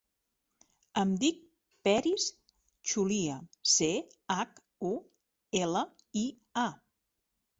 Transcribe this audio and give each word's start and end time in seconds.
Em 1.01 1.09
dic 1.23 1.41
Peris 1.87 2.25
Chulia: 2.93 3.35
ce, 3.73 3.89
hac, 4.37 4.57
u, 4.93 4.93
ela, 5.63 5.87
i, 6.25 6.27
a. 6.63 6.67